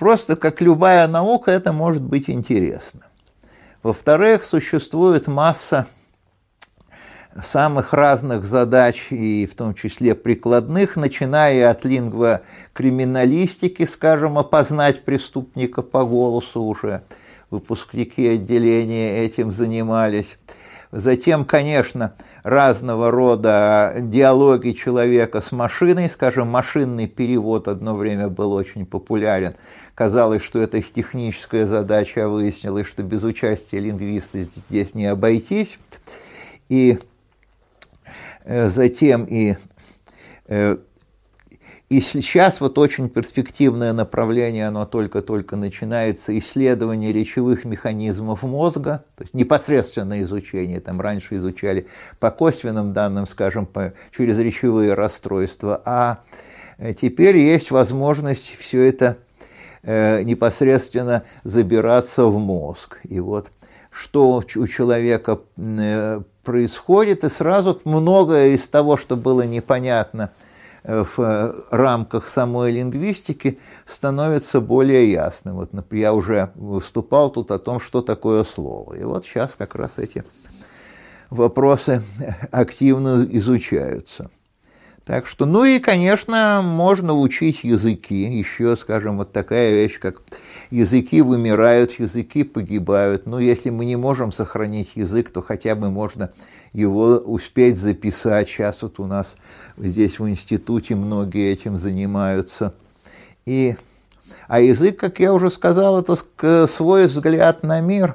просто 0.00 0.34
как 0.34 0.62
любая 0.62 1.06
наука 1.06 1.50
это 1.50 1.74
может 1.74 2.02
быть 2.02 2.30
интересно. 2.30 3.02
Во-вторых, 3.82 4.44
существует 4.44 5.26
масса 5.26 5.86
самых 7.42 7.92
разных 7.92 8.46
задач, 8.46 9.08
и 9.10 9.46
в 9.46 9.54
том 9.54 9.74
числе 9.74 10.14
прикладных, 10.14 10.96
начиная 10.96 11.70
от 11.70 11.84
лингвокриминалистики, 11.84 13.84
скажем, 13.84 14.38
опознать 14.38 15.04
преступника 15.04 15.82
по 15.82 16.06
голосу 16.06 16.62
уже, 16.62 17.02
выпускники 17.50 18.26
отделения 18.26 19.22
этим 19.22 19.52
занимались. 19.52 20.38
Затем, 20.92 21.44
конечно, 21.44 22.14
разного 22.42 23.10
рода 23.10 23.94
диалоги 23.98 24.72
человека 24.72 25.40
с 25.40 25.52
машиной, 25.52 26.10
скажем, 26.10 26.48
машинный 26.48 27.06
перевод 27.06 27.68
одно 27.68 27.94
время 27.94 28.28
был 28.28 28.52
очень 28.52 28.84
популярен. 28.86 29.54
Казалось, 29.94 30.42
что 30.42 30.58
это 30.58 30.82
техническая 30.82 31.66
задача, 31.66 32.24
а 32.24 32.28
выяснилось, 32.28 32.86
что 32.86 33.02
без 33.02 33.22
участия 33.22 33.78
лингвиста 33.78 34.38
здесь 34.42 34.94
не 34.94 35.06
обойтись. 35.06 35.78
И 36.68 36.98
Э, 38.44 38.68
затем 38.68 39.26
и, 39.26 39.56
э, 40.48 40.76
и 41.90 42.00
сейчас 42.00 42.60
вот 42.60 42.78
очень 42.78 43.08
перспективное 43.08 43.92
направление, 43.92 44.68
оно 44.68 44.86
только-только 44.86 45.56
начинается, 45.56 46.38
исследование 46.38 47.12
речевых 47.12 47.64
механизмов 47.64 48.44
мозга, 48.44 49.04
то 49.16 49.24
есть 49.24 49.34
непосредственное 49.34 50.22
изучение, 50.22 50.78
там 50.78 51.00
раньше 51.00 51.34
изучали 51.34 51.88
по 52.20 52.30
косвенным 52.30 52.92
данным, 52.92 53.26
скажем, 53.26 53.66
по, 53.66 53.92
через 54.16 54.38
речевые 54.38 54.94
расстройства, 54.94 55.82
а 55.84 56.20
э, 56.78 56.94
теперь 56.94 57.36
есть 57.36 57.72
возможность 57.72 58.54
все 58.56 58.82
это 58.86 59.18
непосредственно 59.82 61.24
забираться 61.42 62.26
в 62.26 62.38
мозг. 62.38 62.98
И 63.02 63.18
вот 63.18 63.50
что 63.90 64.42
у 64.54 64.66
человека 64.66 65.40
происходит, 66.44 67.24
и 67.24 67.30
сразу 67.30 67.80
многое 67.84 68.50
из 68.50 68.68
того, 68.68 68.98
что 68.98 69.16
было 69.16 69.40
непонятно 69.42 70.32
э, 70.32 70.49
в 70.84 71.20
э, 71.20 71.52
рамках 71.70 72.28
самой 72.28 72.72
лингвистики, 72.72 73.58
становится 73.86 74.60
более 74.60 75.10
ясным. 75.10 75.56
Вот 75.56 75.70
я 75.90 76.12
уже 76.14 76.50
выступал 76.54 77.30
тут 77.30 77.50
о 77.50 77.58
том, 77.58 77.80
что 77.80 78.02
такое 78.02 78.44
слово. 78.44 78.94
И 78.94 79.04
вот 79.04 79.26
сейчас 79.26 79.54
как 79.54 79.74
раз 79.74 79.98
эти 79.98 80.24
вопросы 81.30 82.02
активно 82.50 83.26
изучаются. 83.30 84.30
Так 85.10 85.26
что, 85.26 85.44
ну 85.44 85.64
и, 85.64 85.80
конечно, 85.80 86.60
можно 86.62 87.14
учить 87.14 87.64
языки. 87.64 88.14
Еще, 88.14 88.76
скажем, 88.76 89.16
вот 89.16 89.32
такая 89.32 89.72
вещь, 89.72 89.98
как 89.98 90.22
языки 90.70 91.20
вымирают, 91.20 91.98
языки 91.98 92.44
погибают. 92.44 93.26
Но 93.26 93.40
если 93.40 93.70
мы 93.70 93.86
не 93.86 93.96
можем 93.96 94.30
сохранить 94.30 94.92
язык, 94.94 95.30
то 95.30 95.42
хотя 95.42 95.74
бы 95.74 95.90
можно 95.90 96.30
его 96.72 97.06
успеть 97.16 97.76
записать. 97.76 98.48
Сейчас 98.48 98.82
вот 98.82 99.00
у 99.00 99.06
нас 99.06 99.34
здесь 99.76 100.20
в 100.20 100.28
институте 100.28 100.94
многие 100.94 101.52
этим 101.52 101.76
занимаются. 101.76 102.72
И, 103.46 103.74
а 104.46 104.60
язык, 104.60 105.00
как 105.00 105.18
я 105.18 105.32
уже 105.32 105.50
сказал, 105.50 106.00
это 106.00 106.68
свой 106.68 107.08
взгляд 107.08 107.64
на 107.64 107.80
мир. 107.80 108.14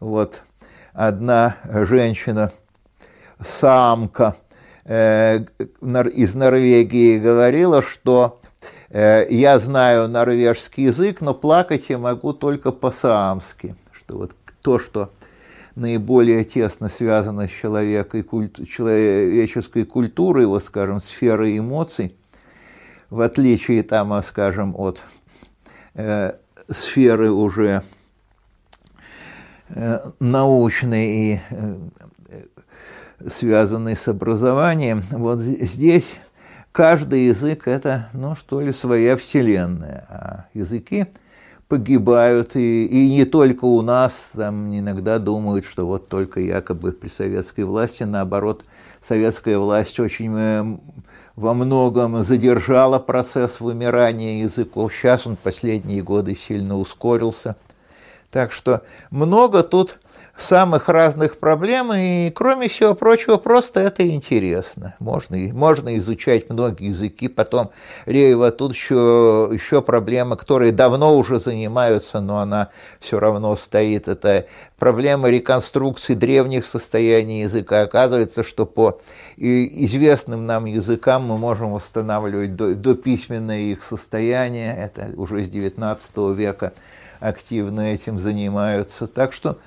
Вот 0.00 0.42
одна 0.94 1.54
женщина, 1.64 2.50
самка 3.40 4.34
из 4.88 6.34
Норвегии 6.34 7.18
говорила, 7.18 7.82
что 7.82 8.38
Э, 8.90 9.26
я 9.28 9.58
знаю 9.58 10.08
норвежский 10.08 10.84
язык, 10.84 11.20
но 11.20 11.34
плакать 11.34 11.86
я 11.88 11.98
могу 11.98 12.32
только 12.32 12.72
по-саамски. 12.72 13.74
Что 13.92 14.16
вот 14.16 14.32
то, 14.62 14.78
что 14.78 15.12
наиболее 15.74 16.44
тесно 16.44 16.88
связано 16.88 17.48
с 17.48 17.50
человекой, 17.50 18.22
культ, 18.22 18.66
человеческой 18.68 19.84
культурой, 19.84 20.46
вот, 20.46 20.64
скажем, 20.64 21.00
сферой 21.00 21.58
эмоций, 21.58 22.14
в 23.10 23.20
отличие, 23.20 23.82
там, 23.82 24.22
скажем, 24.22 24.74
от 24.76 25.02
э, 25.94 26.32
сферы 26.70 27.30
уже 27.30 27.82
э, 29.68 30.10
научной 30.18 31.06
и 31.06 31.40
э, 31.50 31.76
связанной 33.26 33.96
с 33.96 34.08
образованием, 34.08 35.02
вот 35.10 35.40
здесь 35.40 36.16
каждый 36.72 37.26
язык– 37.26 37.62
это, 37.66 38.08
ну, 38.12 38.36
что 38.36 38.60
ли, 38.60 38.72
своя 38.72 39.16
вселенная. 39.16 40.04
А 40.08 40.44
языки 40.54 41.06
погибают, 41.68 42.56
и, 42.56 42.86
и 42.86 43.10
не 43.10 43.24
только 43.24 43.64
у 43.64 43.82
нас, 43.82 44.30
там 44.34 44.74
иногда 44.76 45.18
думают, 45.18 45.66
что 45.66 45.86
вот 45.86 46.08
только 46.08 46.40
якобы 46.40 46.92
при 46.92 47.08
советской 47.08 47.64
власти, 47.64 48.04
наоборот, 48.04 48.64
советская 49.06 49.58
власть 49.58 50.00
очень 50.00 50.34
э, 50.36 50.78
во 51.36 51.54
многом 51.54 52.24
задержала 52.24 52.98
процесс 52.98 53.60
вымирания 53.60 54.42
языков. 54.42 54.92
Сейчас 54.92 55.26
он 55.26 55.36
последние 55.36 56.02
годы 56.02 56.34
сильно 56.34 56.78
ускорился. 56.78 57.56
Так 58.30 58.52
что 58.52 58.82
много 59.10 59.62
тут 59.62 59.98
самых 60.36 60.88
разных 60.88 61.38
проблем, 61.38 61.92
и, 61.92 62.30
кроме 62.30 62.68
всего 62.68 62.94
прочего, 62.94 63.38
просто 63.38 63.80
это 63.80 64.08
интересно. 64.08 64.94
Можно, 65.00 65.36
можно 65.52 65.98
изучать 65.98 66.48
многие 66.48 66.90
языки, 66.90 67.28
потом 67.28 67.70
Реева 68.06 68.52
тут 68.52 68.72
еще, 68.72 69.50
еще 69.52 69.82
проблема, 69.82 70.36
которые 70.36 70.70
давно 70.72 71.16
уже 71.16 71.40
занимаются, 71.40 72.20
но 72.20 72.38
она 72.38 72.68
все 73.00 73.18
равно 73.18 73.56
стоит, 73.56 74.06
это 74.06 74.46
проблема 74.78 75.28
реконструкции 75.28 76.14
древних 76.14 76.66
состояний 76.66 77.42
языка. 77.42 77.82
Оказывается, 77.82 78.44
что 78.44 78.64
по 78.64 79.00
известным 79.36 80.46
нам 80.46 80.66
языкам 80.66 81.24
мы 81.26 81.36
можем 81.36 81.72
восстанавливать 81.72 82.54
до 82.54 82.94
письменное 82.94 83.72
их 83.72 83.82
состояние, 83.82 84.76
это 84.76 85.20
уже 85.20 85.44
с 85.44 85.48
XIX 85.48 86.34
века 86.34 86.74
активно 87.20 87.92
этим 87.92 88.18
занимаются. 88.18 89.06
Так 89.06 89.32
что 89.32 89.58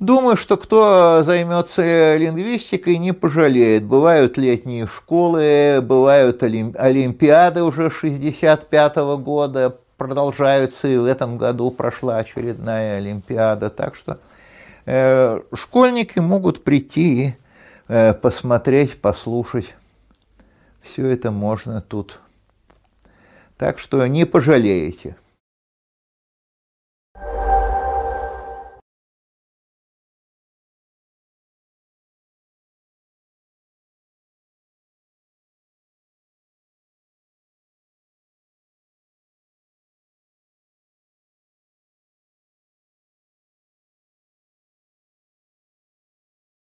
Думаю, 0.00 0.36
что 0.36 0.56
кто 0.56 1.24
займется 1.24 2.16
лингвистикой, 2.16 2.98
не 2.98 3.12
пожалеет. 3.12 3.84
Бывают 3.84 4.38
летние 4.38 4.86
школы, 4.86 5.80
бывают 5.82 6.44
олимпиады 6.44 7.64
уже 7.64 7.90
65 7.90 8.96
-го 8.96 9.18
года, 9.18 9.76
продолжаются, 9.96 10.86
и 10.86 10.96
в 10.96 11.04
этом 11.04 11.36
году 11.36 11.72
прошла 11.72 12.18
очередная 12.18 12.98
олимпиада. 12.98 13.70
Так 13.70 13.96
что 13.96 14.20
э, 14.86 15.40
школьники 15.52 16.20
могут 16.20 16.62
прийти 16.62 17.24
и 17.24 17.34
э, 17.88 18.14
посмотреть, 18.14 19.00
послушать. 19.00 19.74
Все 20.80 21.06
это 21.06 21.32
можно 21.32 21.82
тут. 21.82 22.20
Так 23.56 23.80
что 23.80 24.06
не 24.06 24.24
пожалеете. 24.24 25.16